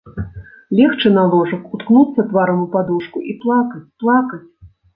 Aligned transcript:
Легчы 0.79 1.11
на 1.17 1.25
ложак, 1.33 1.67
уткнуцца 1.75 2.27
тварам 2.33 2.65
у 2.65 2.67
падушку 2.79 3.25
і 3.29 3.39
плакаць, 3.47 3.87
плакаць. 4.05 4.45